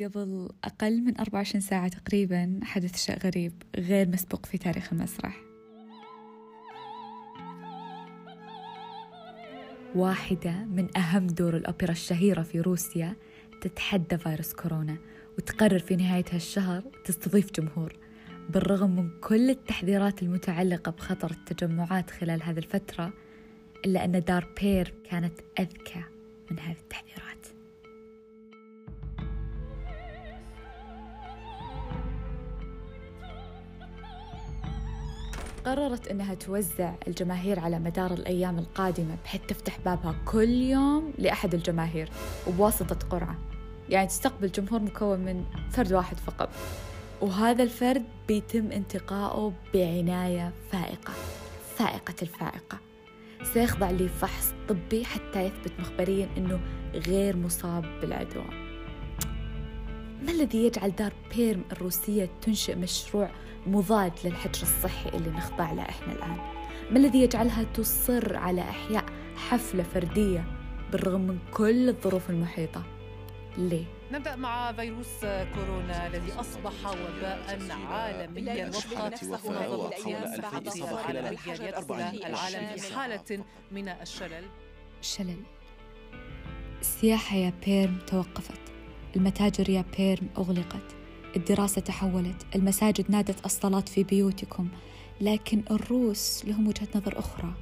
قبل 0.00 0.48
أقل 0.64 1.00
من 1.00 1.20
24 1.20 1.60
ساعة 1.60 1.88
تقريبا 1.88 2.60
حدث 2.62 2.96
شيء 2.96 3.18
غريب 3.18 3.52
غير 3.76 4.08
مسبوق 4.08 4.46
في 4.46 4.58
تاريخ 4.58 4.92
المسرح. 4.92 5.36
واحدة 9.94 10.64
من 10.64 10.96
أهم 10.96 11.26
دور 11.26 11.56
الأوبرا 11.56 11.90
الشهيرة 11.90 12.42
في 12.42 12.60
روسيا 12.60 13.16
تتحدى 13.60 14.18
فيروس 14.18 14.52
كورونا 14.52 14.98
وتقرر 15.38 15.78
في 15.78 15.96
نهاية 15.96 16.24
هالشهر 16.32 16.82
تستضيف 17.04 17.52
جمهور. 17.52 17.96
بالرغم 18.48 18.96
من 18.96 19.10
كل 19.20 19.50
التحذيرات 19.50 20.22
المتعلقة 20.22 20.92
بخطر 20.92 21.30
التجمعات 21.30 22.10
خلال 22.10 22.42
هذه 22.42 22.58
الفترة 22.58 23.12
إلا 23.84 24.04
أن 24.04 24.20
دار 24.20 24.48
بير 24.60 24.94
كانت 25.10 25.40
أذكى 25.60 26.04
من 26.50 26.58
هذه 26.58 26.76
التحذيرات. 26.76 27.31
قررت 35.64 36.08
أنها 36.08 36.34
توزع 36.34 36.92
الجماهير 37.08 37.60
على 37.60 37.78
مدار 37.78 38.12
الأيام 38.12 38.58
القادمة 38.58 39.16
بحيث 39.24 39.40
تفتح 39.48 39.78
بابها 39.84 40.14
كل 40.24 40.48
يوم 40.48 41.12
لأحد 41.18 41.54
الجماهير 41.54 42.08
وبواسطة 42.46 43.08
قرعة. 43.08 43.38
يعني 43.88 44.06
تستقبل 44.06 44.50
جمهور 44.50 44.82
مكون 44.82 45.18
من 45.20 45.44
فرد 45.70 45.92
واحد 45.92 46.16
فقط. 46.16 46.48
وهذا 47.20 47.62
الفرد 47.62 48.04
بيتم 48.28 48.72
انتقائه 48.72 49.52
بعناية 49.74 50.52
فائقة 50.72 51.12
فائقة 51.76 52.14
الفائقة. 52.22 52.78
سيخضع 53.54 53.90
لفحص 53.90 54.52
طبي 54.68 55.04
حتى 55.04 55.40
يثبت 55.42 55.72
مخبريا 55.78 56.28
أنه 56.36 56.60
غير 56.94 57.36
مصاب 57.36 57.84
بالعدوى. 58.00 58.71
ما 60.22 60.32
الذي 60.32 60.58
يجعل 60.64 60.90
دار 60.90 61.12
بيرم 61.36 61.64
الروسية 61.72 62.30
تنشئ 62.42 62.74
مشروع 62.74 63.30
مضاد 63.66 64.12
للحجر 64.24 64.62
الصحي 64.62 65.08
اللي 65.08 65.30
نخضع 65.30 65.72
له 65.72 65.82
إحنا 65.82 66.12
الآن؟ 66.12 66.36
ما 66.90 66.98
الذي 66.98 67.18
يجعلها 67.22 67.62
تصر 67.62 68.36
على 68.36 68.60
إحياء 68.60 69.04
حفلة 69.36 69.82
فردية 69.82 70.44
بالرغم 70.92 71.20
من 71.20 71.38
كل 71.54 71.88
الظروف 71.88 72.30
المحيطة؟ 72.30 72.84
ليه؟ 73.58 73.84
نبدأ 74.12 74.36
مع 74.36 74.72
فيروس 74.72 75.20
كورونا 75.54 76.06
الذي 76.06 76.32
أصبح 76.32 76.72
وباء 76.86 77.58
عالميا. 77.90 78.68
وفق 78.68 79.04
منظمة 79.04 80.62
الصحة 80.66 81.10
العالمية 81.10 81.68
يدخل 81.68 81.94
العالم 81.94 82.76
في 82.76 82.94
حالة 82.94 83.44
من 83.72 83.88
الشلل. 83.88 84.44
شلل. 85.00 85.42
السياحة 86.80 87.36
يا 87.36 87.52
بيرم 87.66 87.98
توقفت. 88.06 88.71
المتاجر 89.16 89.70
يا 89.70 89.84
بيرم 89.98 90.28
أغلقت. 90.38 90.96
الدراسة 91.36 91.80
تحولت. 91.80 92.46
المساجد 92.54 93.10
نادت 93.10 93.44
الصلاة 93.44 93.80
في 93.80 94.04
بيوتكم. 94.04 94.68
لكن 95.20 95.62
الروس 95.70 96.44
لهم 96.44 96.68
وجهة 96.68 96.88
نظر 96.94 97.18
أخرى. 97.18 97.54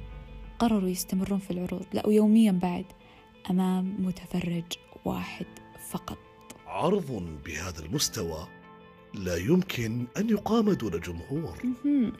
قرروا 0.59 0.89
يستمرون 0.89 1.39
في 1.39 1.51
العروض. 1.51 1.85
لا 1.93 2.07
ويوميا 2.07 2.51
بعد. 2.51 2.85
أمام 3.49 3.95
متفرج 3.99 4.65
واحد 5.05 5.45
فقط. 5.89 6.17
عرض 6.67 7.27
بهذا 7.45 7.85
المستوى 7.85 8.47
لا 9.13 9.37
يمكن 9.37 10.05
أن 10.17 10.29
يقام 10.29 10.71
دون 10.71 10.99
جمهور. 10.99 11.57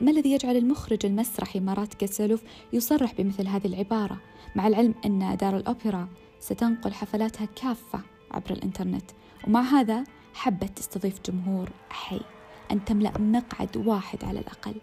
ما 0.00 0.10
الذي 0.10 0.32
يجعل 0.32 0.56
المخرج 0.56 1.06
المسرحي 1.06 1.60
مارات 1.60 1.94
كاسلوف 1.94 2.42
يصرح 2.72 3.14
بمثل 3.18 3.46
هذه 3.46 3.66
العبارة؟ 3.66 4.20
مع 4.56 4.66
العلم 4.66 4.94
أن 5.04 5.36
دار 5.36 5.56
الأوبرا 5.56 6.08
ستنقل 6.40 6.92
حفلاتها 6.92 7.44
كافة. 7.44 8.00
عبر 8.32 8.50
الإنترنت. 8.50 9.10
ومع 9.46 9.60
هذا 9.60 10.04
حبت 10.34 10.78
تستضيف 10.78 11.20
جمهور 11.26 11.68
حي 11.90 12.20
أن 12.70 12.84
تملأ 12.84 13.12
مقعد 13.18 13.76
واحد 13.76 14.24
على 14.24 14.40
الأقل. 14.40 14.74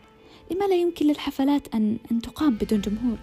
لما 0.52 0.66
لا 0.66 0.76
يمكن 0.76 1.06
للحفلات 1.08 1.76
أن, 1.76 1.98
أن 2.12 2.22
تقام 2.22 2.56
بدون 2.56 2.82
جمهور. 2.82 3.18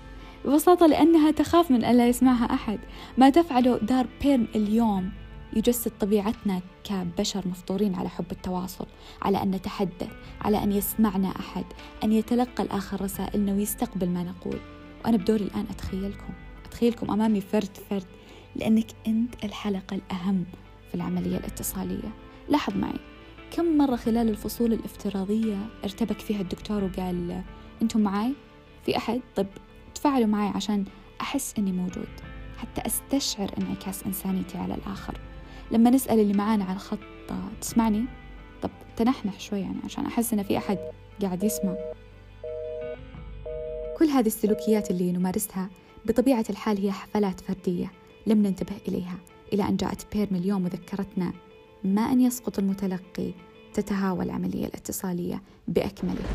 ببساطة 0.44 0.86
لأنها 0.86 1.30
تخاف 1.30 1.70
من 1.70 1.84
ألا 1.84 2.08
يسمعها 2.08 2.44
أحد. 2.44 2.78
ما 3.18 3.30
تفعله 3.30 3.78
دار 3.78 4.06
بيرم 4.22 4.48
اليوم 4.54 5.10
يجسد 5.56 5.92
طبيعتنا 6.00 6.60
كبشر 6.84 7.48
مفطورين 7.48 7.94
على 7.94 8.08
حب 8.08 8.32
التواصل 8.32 8.86
على 9.22 9.42
أن 9.42 9.50
نتحدث 9.50 10.10
على 10.40 10.62
أن 10.62 10.72
يسمعنا 10.72 11.28
أحد 11.28 11.64
أن 12.04 12.12
يتلقى 12.12 12.62
الآخر 12.62 13.02
رسائلنا 13.02 13.52
ويستقبل 13.52 14.08
ما 14.08 14.22
نقول. 14.22 14.58
وأنا 15.04 15.16
بدوري 15.16 15.44
الآن 15.44 15.66
أتخيلكم. 15.70 16.32
أتخيلكم 16.66 17.10
أمامي 17.10 17.40
فرد 17.40 17.76
فرد. 17.90 18.06
لأنك 18.56 18.86
أنت 19.06 19.44
الحلقة 19.44 19.96
الأهم 19.96 20.44
في 20.88 20.94
العملية 20.94 21.36
الاتصالية 21.36 22.08
لاحظ 22.48 22.76
معي 22.76 22.98
كم 23.50 23.78
مرة 23.78 23.96
خلال 23.96 24.28
الفصول 24.28 24.72
الافتراضية 24.72 25.56
ارتبك 25.84 26.18
فيها 26.20 26.40
الدكتور 26.40 26.84
وقال 26.84 27.42
أنتم 27.82 28.00
معاي؟ 28.00 28.32
في 28.84 28.96
أحد؟ 28.96 29.20
طب 29.36 29.46
تفاعلوا 29.94 30.26
معي 30.26 30.48
عشان 30.48 30.84
أحس 31.20 31.54
أني 31.58 31.72
موجود 31.72 32.08
حتى 32.58 32.86
أستشعر 32.86 33.50
انعكاس 33.58 34.02
إنسانيتي 34.02 34.58
على 34.58 34.74
الآخر 34.74 35.20
لما 35.70 35.90
نسأل 35.90 36.20
اللي 36.20 36.32
معانا 36.34 36.64
على 36.64 36.74
الخط 36.74 36.98
تسمعني؟ 37.60 38.04
طب 38.62 38.70
تنحنح 38.96 39.40
شوي 39.40 39.60
يعني 39.60 39.76
عشان 39.84 40.06
أحس 40.06 40.32
إن 40.32 40.42
في 40.42 40.58
أحد 40.58 40.78
قاعد 41.22 41.44
يسمع 41.44 41.76
كل 43.98 44.04
هذه 44.06 44.26
السلوكيات 44.26 44.90
اللي 44.90 45.12
نمارسها 45.12 45.68
بطبيعة 46.04 46.44
الحال 46.50 46.78
هي 46.78 46.92
حفلات 46.92 47.40
فردية 47.40 47.92
لم 48.26 48.46
ننتبه 48.46 48.76
إليها 48.88 49.18
إلى 49.52 49.68
أن 49.68 49.76
جاءت 49.76 50.16
بيرم 50.16 50.36
اليوم 50.36 50.64
وذكرتنا 50.64 51.32
ما 51.84 52.02
أن 52.02 52.20
يسقط 52.20 52.58
المتلقي 52.58 53.32
تتهاوى 53.74 54.24
العملية 54.24 54.66
الاتصالية 54.66 55.42
بأكمله. 55.68 56.26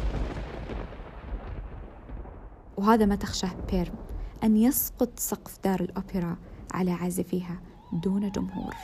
وهذا 2.78 3.06
ما 3.06 3.16
تخشاه 3.16 3.56
بيرم 3.72 3.96
أن 4.44 4.57
يسقط 4.57 5.19
سقف 5.19 5.59
دار 5.63 5.80
الأوبرا 5.80 6.38
على 6.74 6.91
عازفيها 6.91 7.62
دون 7.94 8.31
جمهور. 8.31 8.75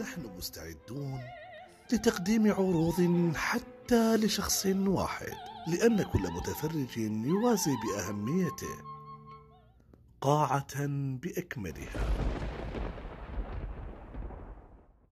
نحن 0.00 0.22
مستعدون 0.38 1.20
لتقديم 1.92 2.52
عروض 2.52 3.32
حتى 3.36 4.16
لشخص 4.16 4.66
واحد 4.66 5.32
لأن 5.66 6.02
كل 6.02 6.32
متفرج 6.32 6.98
يوازي 6.98 7.70
بأهميته. 7.76 8.89
قاعة 10.20 10.86
بأكملها. 11.16 12.39